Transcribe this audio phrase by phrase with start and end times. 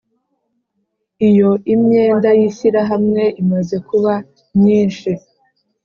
[1.29, 4.13] Iyo imyenda y Ishyirahamwe imaze kuba
[4.61, 5.11] nyinshi